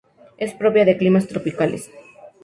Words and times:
Es 0.37 0.55
propia 0.55 0.83
de 0.83 0.97
climas 0.97 1.27
tropicales. 1.27 1.91